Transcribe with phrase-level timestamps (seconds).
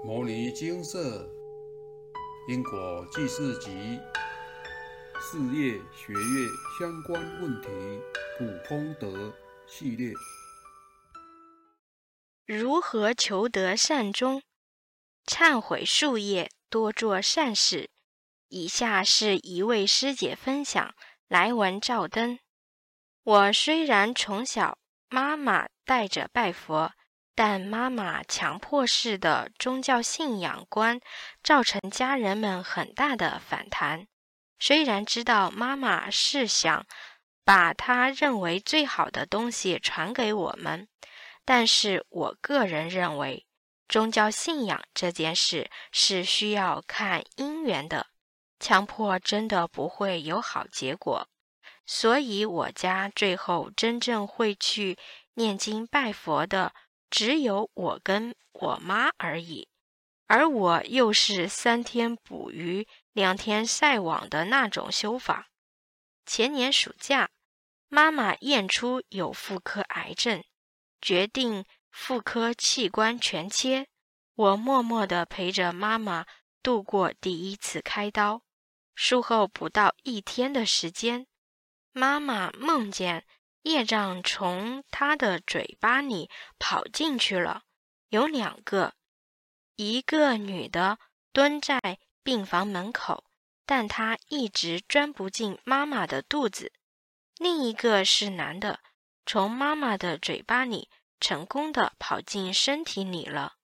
[0.02, 1.28] 《摩尼金色
[2.48, 3.68] 因果记事集》
[5.20, 7.68] 事业学业相关问题
[8.38, 9.30] 普通德
[9.66, 10.14] 系列。
[12.46, 14.42] 如何求得善终？
[15.26, 17.90] 忏悔树业，多做善事。
[18.48, 20.94] 以下是一位师姐分享：
[21.28, 22.38] 来文照灯。
[23.22, 24.78] 我虽然从小
[25.10, 26.90] 妈妈带着拜佛。
[27.34, 31.00] 但妈妈强迫式的宗教信仰观，
[31.42, 34.06] 造成家人们很大的反弹。
[34.58, 36.84] 虽然知道妈妈是想
[37.44, 40.86] 把她认为最好的东西传给我们，
[41.46, 43.46] 但是我个人认为，
[43.88, 48.08] 宗教信仰这件事是需要看因缘的，
[48.58, 51.26] 强迫真的不会有好结果。
[51.86, 54.98] 所以，我家最后真正会去
[55.34, 56.74] 念经拜佛的。
[57.10, 59.68] 只有我跟我妈而已，
[60.26, 65.48] 而我又是三天捕鱼两天晒网的那种修法。
[66.24, 67.28] 前年暑假，
[67.88, 70.44] 妈妈验出有妇科癌症，
[71.00, 73.88] 决定妇科器官全切。
[74.36, 76.24] 我默默地陪着妈妈
[76.62, 78.42] 度过第一次开刀。
[78.94, 81.26] 术后不到一天的时间，
[81.92, 83.26] 妈妈梦见。
[83.62, 87.62] 业障从他的嘴巴里跑进去了，
[88.08, 88.94] 有两个，
[89.76, 90.98] 一个女的
[91.32, 93.24] 蹲在病房门口，
[93.66, 96.72] 但她一直钻不进妈妈的肚子；
[97.36, 98.80] 另一个是男的，
[99.26, 100.88] 从妈妈的嘴巴里
[101.20, 103.54] 成功的跑进身体里了。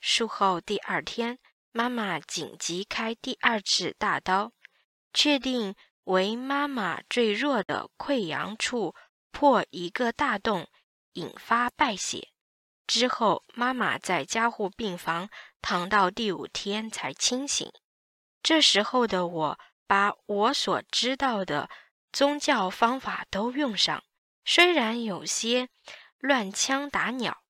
[0.00, 1.38] 术后第二天，
[1.70, 4.52] 妈妈紧急开第二次大刀，
[5.12, 8.94] 确定为妈妈最弱的溃疡处。
[9.34, 10.68] 破一个大洞，
[11.14, 12.28] 引发败血。
[12.86, 15.28] 之后，妈妈在加护病房
[15.60, 17.70] 躺到第五天才清醒。
[18.42, 21.68] 这时候的我，把我所知道的
[22.12, 24.04] 宗教方法都用上，
[24.44, 25.68] 虽然有些
[26.18, 27.42] 乱枪打鸟，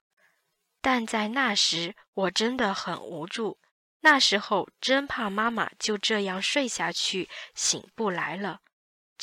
[0.80, 3.58] 但在那时我真的很无助。
[4.00, 8.60] 那时候真怕妈妈就这样睡下去，醒不来了。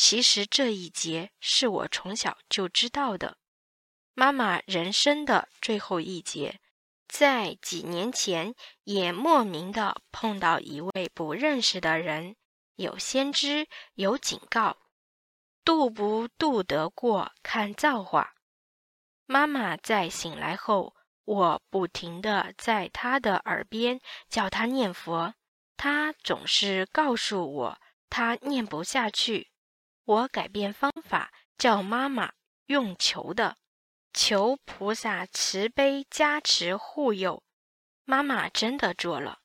[0.04, 3.38] 其实这一节是我从小就知道的，
[4.16, 6.60] 妈妈人生的最后一节，
[7.08, 12.36] 在几年前也莫名的碰到一位不认识的人，
[12.78, 14.76] 有先知，有警告，
[15.64, 18.34] 渡不渡得过看造化。
[19.28, 20.96] 妈妈在醒来后，
[21.26, 25.36] 我不停的在她的耳边叫她念佛，
[25.78, 27.78] 她总是告诉我
[28.10, 29.51] 她念不下去。
[30.04, 32.34] 我改变方法，叫妈妈
[32.66, 33.58] 用求的，
[34.14, 37.44] 求菩萨慈悲加持护佑。
[38.04, 39.40] 妈妈真的做了，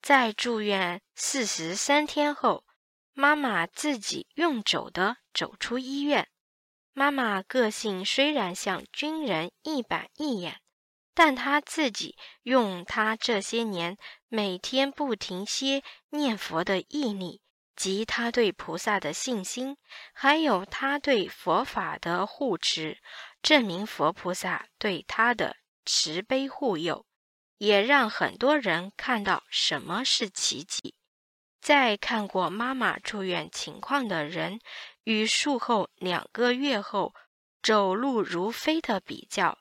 [0.00, 2.64] 在住院四十三天后，
[3.12, 6.28] 妈妈自己用走的走出医院。
[6.92, 10.60] 妈妈个性虽然像军人一板一眼，
[11.14, 13.98] 但她自己用她这些年
[14.28, 17.42] 每天不停歇念佛的毅力。
[17.80, 19.74] 及他对菩萨的信心，
[20.12, 22.98] 还有他对佛法的护持，
[23.40, 27.06] 证明佛菩萨对他的慈悲护佑，
[27.56, 30.94] 也让很多人看到什么是奇迹。
[31.62, 34.60] 在看过妈妈住院情况的人
[35.04, 37.14] 与术后两个月后
[37.62, 39.56] 走路如飞的比较，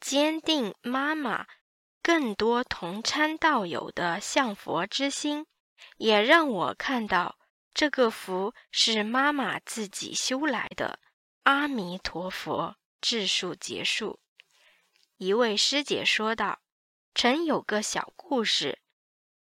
[0.00, 1.44] 坚定妈妈
[2.02, 5.46] 更多同参道友的向佛之心，
[5.98, 7.37] 也让我看到。
[7.78, 10.98] 这个福是妈妈自己修来的。
[11.44, 14.18] 阿弥陀佛，智述结束。
[15.18, 16.58] 一位师姐说道
[17.14, 18.80] ：“曾有个小故事，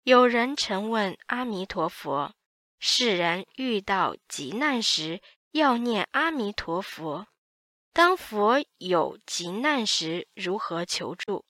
[0.03, 2.35] 有人曾问阿弥陀佛：
[2.81, 7.29] 世人遇到急难时要念阿弥陀佛，
[7.93, 11.45] 当佛有急难时如何求助？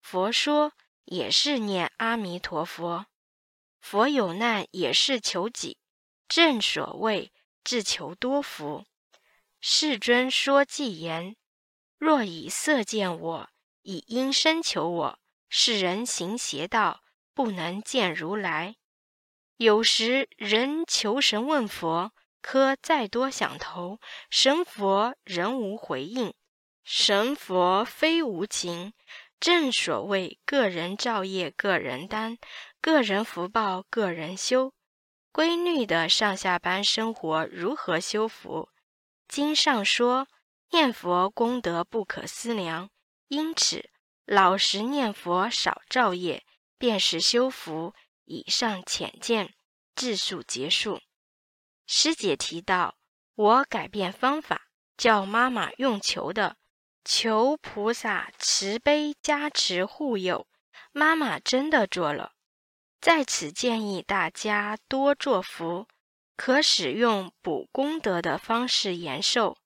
[0.00, 0.74] 佛说
[1.06, 3.06] 也是念阿弥陀佛。
[3.80, 5.78] 佛有难也是求己。”
[6.30, 7.32] 正所谓
[7.64, 8.86] 自求多福。
[9.60, 11.34] 世尊说偈言
[11.98, 13.50] ：“若以色见我，
[13.82, 15.18] 以因身求我，
[15.48, 17.02] 是人行邪道，
[17.34, 18.76] 不能见如来。”
[19.58, 23.98] 有时人求神问佛，可再多想头，
[24.30, 26.32] 神佛仍无回应。
[26.84, 28.92] 神佛非无情。
[29.40, 32.36] 正所谓个人造业，个人担；
[32.80, 34.72] 个人福报，个人修。
[35.32, 38.68] 规律的上下班生活如何修福？
[39.28, 40.26] 经上说，
[40.70, 42.90] 念佛功德不可思量，
[43.28, 43.90] 因此
[44.26, 46.44] 老实念佛，少造业，
[46.78, 47.94] 便是修福。
[48.24, 49.54] 以上浅见，
[49.96, 51.00] 自述结束。
[51.86, 52.96] 师姐提到，
[53.34, 56.56] 我改变方法，叫妈妈用求的，
[57.04, 60.46] 求菩萨慈悲加持护佑。
[60.92, 62.32] 妈妈真的做了。
[63.00, 65.88] 在此建议大家多做福，
[66.36, 69.56] 可使用补功德的方式延寿，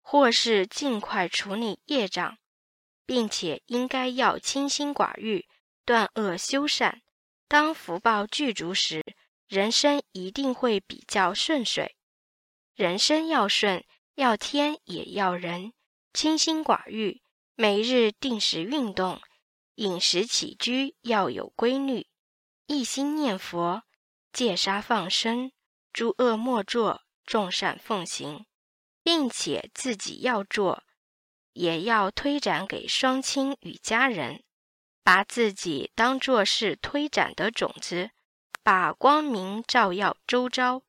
[0.00, 2.38] 或是尽快处理业障，
[3.06, 5.46] 并且应该要清心寡欲，
[5.84, 7.02] 断恶修善。
[7.46, 9.04] 当福报具足时，
[9.46, 11.94] 人生一定会比较顺遂。
[12.74, 13.84] 人生要顺，
[14.16, 15.72] 要天也要人，
[16.12, 17.22] 清心寡欲，
[17.54, 19.20] 每日定时运动，
[19.76, 22.08] 饮食起居要有规律，
[22.72, 23.82] 一心念佛，
[24.32, 25.52] 戒杀放生，
[25.92, 28.46] 诸恶莫作，众善奉行，
[29.02, 30.82] 并且自己要做，
[31.52, 34.42] 也要推展给双亲与家人。
[35.02, 38.12] 把自己当作是推展的种子，
[38.62, 40.82] 把光明照耀周遭，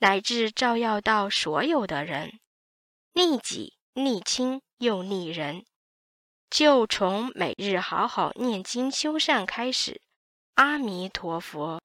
[0.00, 2.38] 乃至照耀到所有的人，
[3.14, 5.64] 利己、利亲又利人。
[6.50, 10.02] 就从每日好好念经修善开始。
[10.56, 11.80] 阿弥陀佛。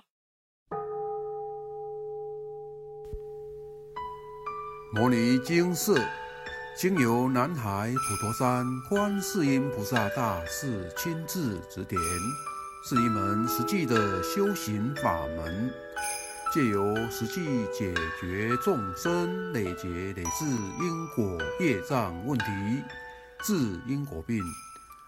[4.94, 6.00] 摩尼经寺。
[6.78, 12.00] 经由南海普陀山观世音菩萨大士亲自指点，
[12.88, 15.74] 是一门实际的修行法门，
[16.54, 22.46] 借由实际解决众生累劫累世因果业障问题，
[23.44, 23.56] 治
[23.88, 24.42] 因果病，